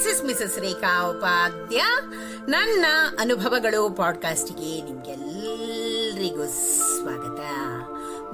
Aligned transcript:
Mrs 0.00 0.58
ರೇಖಾ 0.58 1.10
ಉಪಾಧ್ಯ 1.10 1.84
ನನ್ನ 2.48 2.84
ಅನುಭವಗಳು 3.18 3.90
ಪಾಡ್ಕಾಸ್ಟ್ಗೆ 3.90 4.82
ನಿಮ್ಗೆಲ್ಲರಿಗೂ 4.82 6.44
ಸ್ವಾಗತ. 6.46 7.40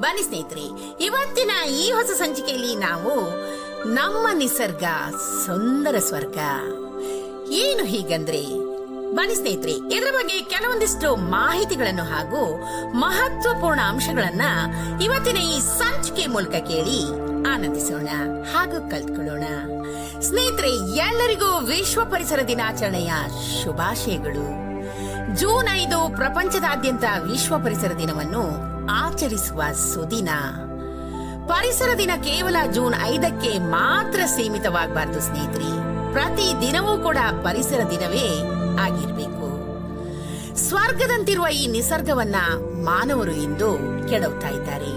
ಬನ್ನಿ 0.01 0.23
ಸ್ನೇಹಿತರೆ, 0.23 0.97
ಇವತ್ತಿನ 1.05 1.51
ಈ 1.71 1.93
ಹೊಸ 1.93 2.11
ಸಂಚಿಕೆಯಲ್ಲಿ 2.11 2.77
ನಾವು 2.77 3.31
ನಮ್ಮ 3.89 4.29
ನಿಸರ್ಗ 4.39 4.85
ಸುಂದರ 5.47 5.99
ಸ್ವರ್ಗ. 5.99 6.39
ಏನು 7.51 7.85
ಹೀಗಂದ್ರೆ, 7.85 8.43
ಬನ್ನಿ 9.15 9.35
ಸ್ನೇಹಿತರೆ, 9.35 9.73
ಇದರ 9.73 10.11
ಬಗ್ಗೆ 10.11 10.41
ಕೆಲವೊಂದಿಷ್ಟು 10.41 11.17
ಮಾಹಿತಿಗಳನ್ನು 11.17 12.05
ಹಾಗೂ 12.05 12.65
ಮಹತ್ವಪೂರ್ಣ 12.93 13.81
ಅಂಶಗಳನ್ನ 13.81 14.43
ಇವತ್ತಿನ 15.03 15.37
ಈ 15.37 15.61
ಸಂಚಿಕೆ 15.61 16.27
ಮೂಲಕ 16.27 16.51
ಕೇಳಿ 16.51 17.05
ಆನಂದಿಸೋಣ 17.55 18.09
ಹಾಗೂ 18.53 18.91
ಕಲ್ತ್ಕೊಳ್ಳೋಣ. 18.91 19.45
ಸ್ನೇಹಿತರೆ, 20.27 20.71
ಎಲ್ಲರಿಗೂ 20.95 21.59
ವಿಶ್ವ 21.59 22.05
ಪರಿಸರ 22.05 22.39
ದಿನಾಚರಣೆಯ 22.49 23.13
ಶುಭಾಶಯಗಳು. 23.63 24.47
ಜೂನ್ 25.37 25.69
ಐದು 25.73 26.17
ಪ್ರಪಂಚದಾದ್ಯಂತ 26.17 27.05
ವಿಶ್ವ 27.31 27.59
ಪರಿಸರ 27.59 27.93
ದಿನವನ್ನು 27.99 28.43
ಆಚರಿಸುವ 28.91 29.63
ಸುದಿನ. 29.73 30.29
ಪರಿಸರ 31.47 31.99
ದಿನ 31.99 32.11
ಕೇವಲ 32.25 32.57
ಜೂನ್ 32.73 32.95
ಐದಕ್ಕೆ 33.03 33.59
ಮಾತ್ರ 33.59 34.21
ಸೀಮಿತವಾಗಬಾರದು 34.27 35.21
ಸ್ನೇಹಿತರೆ. 35.21 35.71
ಪ್ರತಿ 36.13 36.61
ದಿನವೂ 36.61 36.99
ಕೂಡ 36.99 37.17
ಪರಿಸರ 37.43 37.81
ದಿನವೇ 37.91 38.41
ಆಗಿರಬೇಕು. 38.81 39.47
ಸ್ವರ್ಗದಂತಿರುವ 40.57 41.47
ಈ 41.47 41.67
ನಿಸರ್ಗವನ್ನ 41.67 42.35
ಮಾನವರು 42.85 43.33
ಇಂದು 43.33 43.71
ಕೆಡವುತ್ತಾ 44.09 44.49
ಇದ್ದಾರೆ. 44.49 44.93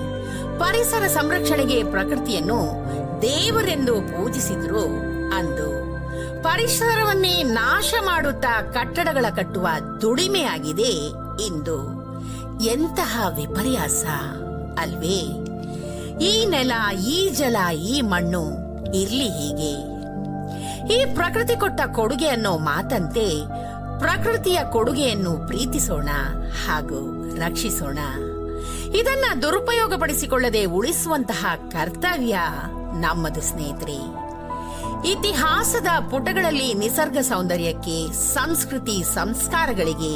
ಪರಿಸರ 0.59 1.07
ಸಂರಕ್ಷಣೆಗೆ 1.07 1.83
ಪ್ರಕೃತಿಯನ್ನು 1.83 2.89
ದೇವರೆಂದು 3.21 3.95
ಪೂಜಿಸಿದ್ರು 3.95 5.08
ಅಂದು 5.33 5.99
ಪರಿಸರವನ್ನೇ 6.43 7.43
ನಾಶ 7.43 7.93
ಮಾಡುತ್ತಾ 8.05 8.61
ಕಟ್ಟಡಗಳ 8.61 9.25
ಕಟ್ಟುವ 9.35 9.67
ದುಡಿಮೆಯಾಗಿದೆ 10.01 10.91
ಇಂದು. 11.45 11.99
ಎಂತಹ 12.63 13.27
ವಿಪರ್ಯಾಸ, 13.35 14.05
ಅಲ್ವೇ? 14.79 15.49
ಈ 16.25 16.45
ನೆಲ, 16.45 16.71
ಈ 16.97 17.29
ಜಲ, 17.29 17.71
ಈ 17.75 18.01
ಮಣ್ಣು 18.01 18.43
ಇರ್ಲಿ 18.95 19.27
ಹೀಗೆ? 19.27 19.99
ಈ 20.93 21.15
ಪ್ರಕೃತಿ 21.15 21.55
ಕೊಟ್ಟ 21.55 21.81
ಕೊಡುಗೆ 21.95 22.27
ಅನ್ನೋ 22.27 22.57
ಮಾತಂತೆ 22.57 23.29
ಪ್ರಕೃತಿಯ 23.99 24.59
ಕೊಡುಗೆಯನ್ನು 24.71 25.47
ಪ್ರೀತಿಸೋಣ 25.47 26.09
ಹಾಗೂ 26.65 27.29
ರಕ್ಷಿಸೋಣ. 27.35 27.99
ಇದನ್ನ 28.95 29.41
ದುರುಪಯೋಗಪಡಿಸಿಕೊಳ್ಳದೆ 29.41 30.65
ಉಳಿಸುವಂತಹ 30.65 31.45
ಕರ್ತವ್ಯ 31.71 32.39
ನಮ್ಮದು 32.99 33.41
ಸ್ನೇಹಿತರೆ. 33.41 34.28
ಇತಿಹಾಸದ 35.05 35.87
ಪುಟಗಳಲ್ಲಿ 36.11 36.73
ನಿಸರ್ಗ 36.73 37.17
ಸೌಂದರ್ಯಕ್ಕೆ, 37.17 38.13
ಸಂಸ್ಕೃತಿ 38.13 39.03
ಸಂಸ್ಕಾರಗಳಿಗೆ, 39.03 40.15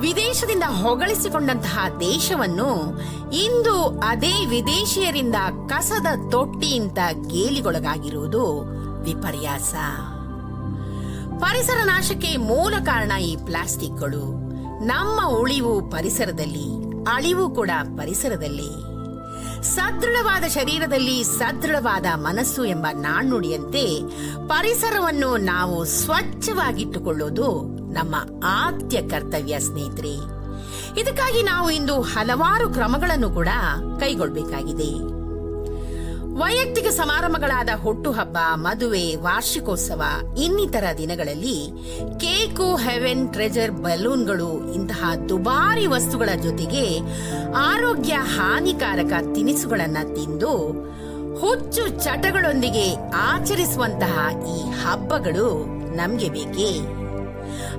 ವಿದೇಶದಿಂದ 0.00 0.62
ಹೊಗಳಿಸಿಕೊಂಡಂತಹ 0.62 1.86
ದೇಶವನ್ನು 2.00 3.00
ಇಂದು 3.32 4.00
ಅದೇ 4.00 4.46
ವಿದೇಶಿಯರಿಂದ 4.46 5.34
ಕಸದ 5.68 6.06
ತೊಟ್ಟಿಯಿಂದ 6.30 6.98
ಗೇಲಿಗೊಳಗಾಗಿರುವುದು 7.28 8.60
ವಿಪರ್ಯಾಸ. 9.02 9.74
ಪರಿಸರ 11.40 11.80
ನಾಶಕ್ಕೆ 11.84 12.36
ಮೂಲ 12.36 12.74
ಕಾರಣ 12.84 13.12
ಈ 13.12 13.36
ಪ್ಲಾಸ್ಟಿಕ್ಗಳು. 13.36 14.44
ನಮ್ಮ 14.84 15.28
ಉಳಿವು 15.28 15.90
ಪರಿಸರದಲ್ಲಿ, 15.90 16.94
ಅಳಿವು 17.04 17.50
ಕೂಡ 17.50 17.70
ಪರಿಸರದಲ್ಲಿ. 17.98 18.93
ಸದೃಢವಾದ 19.64 20.44
ಶರೀರದಲ್ಲಿ 20.44 21.24
ಸದೃಢವಾದ 21.24 22.06
ಮನಸ್ಸು 22.14 22.64
ಎಂಬ 22.64 22.86
ನಾಣ್ಣುಡಿಯಂತೆ 22.92 24.02
ಪರಿಸರವನ್ನು 24.46 25.36
ನಾವು 25.36 25.84
ಸ್ವಚ್ಛವಾಗಿಟ್ಟುಕೊಳ್ಳುವುದು 25.84 27.62
ನಮ್ಮ 27.92 28.14
ಆದ್ಯ 28.44 29.02
ಕರ್ತವ್ಯ, 29.02 29.58
ಸ್ನೇಹಿತರೆ. 29.58 30.44
ಇದಕ್ಕಾಗಿ 31.00 31.42
ನಾವು 31.42 31.70
ಇಂದು 31.70 32.00
ಹಲವಾರು 32.00 32.70
ಕ್ರಮಗಳನ್ನು 32.70 33.30
ಕೂಡ 33.30 33.48
ಕೈಗೊಳ್ಳಬೇಕಾಗಿದೆ. 34.00 35.13
ವೈಯಕ್ತಿಕ 36.38 36.86
ಸಮಾರಂಭಗಳಾದ 36.86 37.68
ಹುಟ್ಟುಹಬ್ಬ, 37.82 38.38
ಮದುವೆ, 38.54 39.16
ವಾರ್ಷಿಕೋತ್ಸವ, 39.16 40.02
ಇನ್ನಿತರ 40.42 40.84
ದಿನಗಳಲ್ಲಿ 40.98 41.58
ಕೇಕು, 42.18 42.76
ಹೆವೆನ್, 42.76 43.32
ಟ್ರೆಜರ್, 43.32 43.70
ಬಲೂನ್ಗಳು 43.70 44.74
ಇಂತಹ 44.74 45.14
ದುಬಾರಿ 45.28 45.86
ವಸ್ತುಗಳ 45.86 46.28
ಜೊತೆಗೆ 46.42 46.98
ಆರೋಗ್ಯ 47.56 48.12
ಹಾನಿಕಾರಕ 48.12 49.12
ತಿನಿಸುಗಳನ್ನು 49.34 50.14
ತಿಂದು 50.14 50.52
ಹುಚ್ಚು 51.40 52.04
ಚಟಗಳೊಂದಿಗೆ 52.04 52.96
ಆಚರಿಸುವಂತಹ 53.16 54.18
ಈ 54.56 54.70
ಹಬ್ಬಗಳು 54.70 55.48
ನಮಗೆ 55.96 56.28
ಬೇಕೇ? 56.28 56.70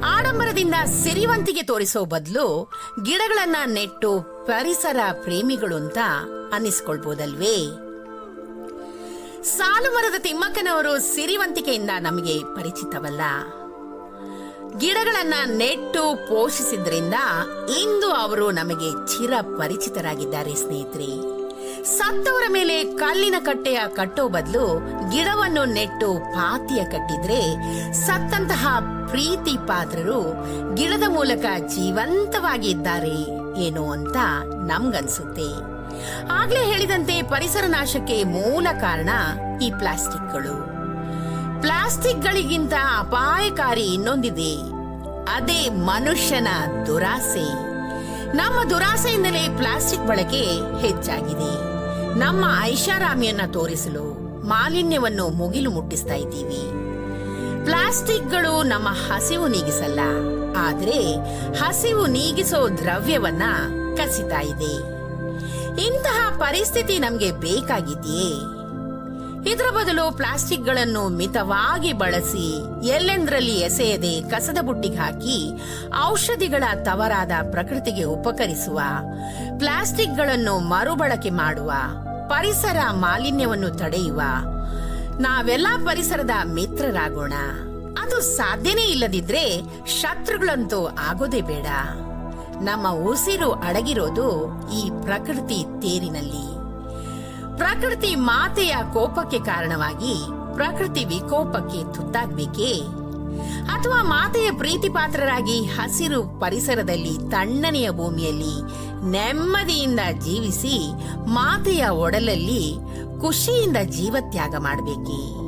ಆಡಂಬರದಿಂದ 0.03 0.75
ಸಿರಿವಂತಿಗೆ 1.03 1.63
ತೋರಿಸೋ 1.63 2.05
ಬದಲು 2.05 2.71
ಗಿಡಗಳನ್ನ 3.03 3.55
ನೆಟ್ಟು 3.65 4.11
ಪರಿಸರ 4.45 4.97
ಪ್ರೇಮಿಗಳು 5.23 5.75
ಅಂತ 5.75 5.97
ಅನ್ನಿಸ್ಕೊಳ್ಬೋದಲ್ವೇ? 6.53 7.84
ಸಾಲು 9.45 9.93
ಮರದ 9.93 10.21
ತಿಮ್ಮಕ್ಕನವರು 10.21 10.99
ಸಿರಿವಂತಿಕೆಯಿಂದ 10.99 11.89
ನಮಗೆ 11.99 12.39
ಪರಿಚಿತವಲ್ಲ. 12.39 13.21
ಗಿಡಗಳನ್ನ 14.77 15.33
ನೆಟ್ಟು 15.57 16.27
ಪೋಷಿಸಿದ್ರಿಂದ 16.27 17.13
ಇಂದು 17.81 18.11
ಅವರು 18.11 18.51
ನಮಗೆ 18.51 18.89
ಚಿರ 19.07 19.33
ಪರಿಚಿತರಾಗಿದ್ದಾರೆ 19.41 20.55
ಸ್ನೇಹಿತರೆ. 20.55 21.11
ಸತ್ತವರ 21.83 22.43
ಮೇಲೆ 22.49 22.83
ಕಲ್ಲಿನ 22.83 23.35
ಕಟ್ಟೆಯ 23.45 23.79
ಕಟ್ಟೋ 23.95 24.27
ಬದಲು 24.27 24.65
ಗಿಡವನ್ನು 25.11 25.65
ನೆಟ್ಟು 25.65 26.13
ಪಾತಿಯ 26.33 26.83
ಕಟ್ಟಿದ್ರೆ 26.83 27.41
ಸತ್ತಂತಹ 27.93 28.77
ಪ್ರೀತಿ 29.07 29.57
ಪಾತ್ರರು 29.57 30.21
ಗಿಡದ 30.75 31.03
ಮೂಲಕ 31.07 31.45
ಜೀವಂತವಾಗಿದ್ದಾರೆ 31.67 33.17
ಏನೋ 33.61 33.91
ಅಂತ 33.91 34.15
ನಮ್ಗನ್ಸುತ್ತೆ. 34.65 35.74
ಆಗ್ಲೇ 36.31 36.65
ಹೇಳಿದಂತೆ 36.65 37.21
ಪರಿಸರ 37.21 37.63
ನಾಶಕ್ಕೆ 37.67 38.23
ಮೂಲ 38.23 38.67
ಕಾರಣ 38.81 39.09
ಈ 39.61 39.71
ಪ್ಲಾಸ್ಟಿಕ್ಗಳು. 39.77 40.75
ಪ್ಲಾಸ್ಟಿಕ್ಗಳಿಗಿಂತ 41.61 42.73
ಅಪಾಯಕಾರಿ 42.97 43.93
ಇನ್ನೊಂದಿದೆ. 43.93 44.75
ಅದೇ 45.35 45.69
ಮನುಷ್ಯನ 45.69 46.47
ದುರಾಸೆ. 46.85 47.75
ನಮ್ಮ 48.35 48.69
ದುರಾಸೆಯಿಂದಲೇ 48.69 49.57
ಪ್ಲಾಸ್ಟಿಕ್ 49.57 50.07
ಬಳಕೆ 50.07 50.45
ಹೆಚ್ಚಾಗಿದೆ. 50.87 51.75
ನಮ್ಮ 52.19 52.45
ಐಷಾರಾಮಿಯನ್ನ 52.61 53.51
ತೋರಿಸಲು 53.51 54.25
ಮಾಲಿನ್ಯವನ್ನು 54.47 55.29
ಮುಗಿಲು 55.29 55.71
ಮುಟ್ಟಿಸ್ತಾ 55.71 56.13
ಇದ್ದೀವಿ. 56.13 56.85
ಪ್ಲಾಸ್ಟಿಕ್ಗಳು 57.65 58.63
ನಮ್ಮ 58.63 58.87
ಹಸಿವು 58.89 59.47
ನೀಗಿಸಲ್ಲ. 59.47 59.99
ಆದರೆ 60.57 61.15
ಹಸಿವು 61.59 62.07
ನೀಗಿಸೋ 62.07 62.69
ದ್ರವ್ಯವನ್ನ 62.69 63.43
ಕಸಿತಾ 63.97 64.39
ಇದೆ. 64.39 64.94
ಇಂತಹ 65.81 66.37
ಪರಿಸ್ಥಿತಿ 66.39 66.99
ನಮಗೆ 66.99 67.31
ಬೇಕಾಗಿದೆಯೇ? 67.31 68.55
ಇದರ 69.53 69.69
ಬದಲು 69.71 70.15
ಪ್ಲಾಸ್ಟಿಕ್ಗಳನ್ನು 70.15 71.09
ಮಿತವಾಗಿ 71.09 71.93
ಬಳಸಿ 71.93 72.63
ಎಲ್ಲೆಂದರಲ್ಲಿ 72.87 73.59
ಎಸೆಯದೆ 73.59 74.21
ಕಸದ 74.21 74.57
ಬುಟ್ಟಿಗೆ 74.61 74.95
ಹಾಕಿ 74.95 75.61
ಔಷಧಿಗಳ 76.03 76.63
ತವರಾದ 76.83 77.31
ಪ್ರಕೃತಿಗೆ 77.51 78.03
ಉಪಕರಿಸುವ, 78.03 78.79
ಪ್ಲಾಸ್ಟಿಕ್ಗಳನ್ನು 79.57 80.59
ಮರುಬಳಕೆ 80.59 81.29
ಮಾಡುವ, 81.29 81.71
ಪರಿಸರ 82.29 82.77
ಮಾಲಿನ್ಯವನ್ನು 82.91 83.69
ತಡೆಯುವ, 83.69 84.21
ನಾವೆಲ್ಲ 85.19 85.67
ಪರಿಸರದ 85.85 86.31
ಮಿತ್ರರಾಗೋಣ. 86.43 87.33
ಅದು 88.01 88.21
ಸಾಧ್ಯನೇ 88.21 88.83
ಇಲ್ಲದಿದ್ರೆ 88.83 89.61
ಶತ್ರುಗಳಂತೂ 89.87 90.85
ಆಗೋದೇ 90.85 91.41
ಬೇಡ. 91.41 91.65
ನಮ್ಮ 92.61 93.09
ಉಸಿರು 93.09 93.51
ಅಡಗಿರೋದು 93.51 94.45
ಈ 94.73 94.89
ಪ್ರಕೃತಿ 94.89 95.63
ತೇರಿನಲ್ಲಿ. 95.81 96.55
ಪ್ರಕೃತಿ 97.57 98.15
ಮಾತೆಯ 98.15 98.75
ಕೋಪಕ್ಕೆ 98.93 99.39
ಕಾರಣವಾಗಿ 99.39 100.15
ಪ್ರಕೃತಿ 100.55 101.05
ವಿಕೋಪಕ್ಕೆ 101.05 101.93
ತುತ್ತಾಗಬೇಕೇ? 101.93 102.81
ಅಥವಾ 103.71 104.03
ಮಾತೆಯ 104.03 104.51
ಪ್ರೀತಿ 104.51 104.89
ಪಾತ್ರರಾಗಿ 104.89 105.65
ಹಸಿರು 105.65 106.39
ಪರಿಸರದಲ್ಲಿ 106.39 107.31
ತಣ್ಣನೆಯ 107.31 107.91
ಭೂಮಿಯಲ್ಲಿ 107.91 108.61
ನೆಮ್ಮದಿಯಿಂದ 109.09 109.99
ಜೀವಿಸಿ 110.19 110.91
ಮಾತೆಯ 111.27 111.87
ಒಡಲಲ್ಲಿ 111.87 112.75
ಖುಷಿಯಿಂದ 113.21 113.77
ಜೀವತ್ಯಾಗ 113.83 114.55
ಮಾಡಬೇಕೇ? 114.59 115.45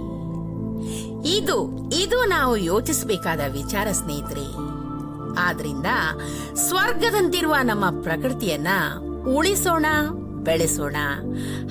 ಇದು 1.38 1.90
ಇದು 1.94 2.26
ನಾವು 2.26 2.58
ಯೋಚಿಸಬೇಕಾದ 2.58 3.40
ವಿಚಾರ 3.52 3.88
ಸ್ನೇಹಿತರೆ. 3.92 4.77
ಆದ್ರಿಂದ 5.40 5.86
ಸ್ವರ್ಗದಂತಿರುವ 6.56 7.56
ನಮ್ಮ 7.64 8.02
ಪ್ರಕೃತಿಯನ್ನ 8.02 8.68
ಉಳಿಸೋಣ, 9.36 9.86
ಬೆಳೆಸೋಣ 10.44 10.96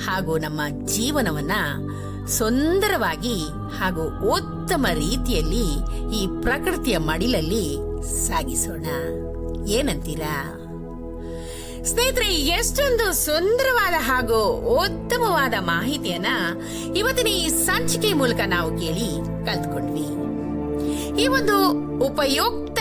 ಹಾಗೂ 0.07 0.39
ನಮ್ಮ 0.39 0.61
ಜೀವನವನ್ನ 0.87 1.53
ಸುಂದರವಾಗಿ 2.27 3.45
ಹಾಗೂ 3.79 4.31
ಉತ್ತಮ 4.31 4.87
ರೀತಿಯಲ್ಲಿ 4.95 5.67
ಈ 6.15 6.27
ಪ್ರಕೃತಿಯ 6.43 6.99
ಮಡಿಲಲ್ಲಿ 6.99 7.67
ಸಾಗಿಸೋಣ. 8.27 8.87
ಏನಂತೀರಾ? 9.67 10.63
ಸ್ನೇಹಿತರೆ, 11.85 12.35
ಎಷ್ಟೊಂದು 12.35 13.13
ಸುಂದರವಾದ 13.13 13.95
ಹಾಗೂ 13.99 14.39
ಉತ್ತಮವಾದ 14.85 15.55
ಮಾಹಿತಿಯನ್ನ 15.61 16.27
ಇವತ್ತಿನ 16.97 17.27
ಈ 17.27 17.49
ಸಂಚಿಕೆ 17.49 18.13
ಮೂಲಕ 18.13 18.41
ನಾವು 18.47 18.71
ಕೇಳಿ 18.71 19.09
ಕಲ್ತ್ಕೊಂಡ್ವಿ. 19.47 20.07
ಈ 21.23 21.27
ಒಂದು 21.27 21.57
ಉಪಯುಕ್ತ 22.05 22.76